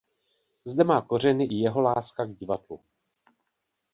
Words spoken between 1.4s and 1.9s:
i jeho